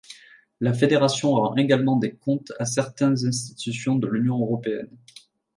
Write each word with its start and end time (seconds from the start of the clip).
La 0.61 0.73
Fédération 0.73 1.31
rend 1.33 1.55
également 1.57 1.95
des 1.95 2.15
comptes 2.15 2.53
à 2.57 2.65
certains 2.65 3.13
institutions 3.23 3.93
de 3.97 4.07
l'Union 4.07 4.39
européenne. 4.41 4.89